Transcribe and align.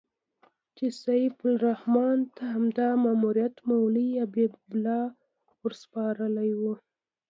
چې 0.77 0.85
سیف 1.03 1.35
الرحمن 1.51 2.17
ته 2.35 2.43
همدا 2.53 2.89
ماموریت 3.03 3.55
مولوي 3.69 4.09
عبیدالله 4.25 5.05
ورسپارلی 5.61 6.51
و. 6.59 6.61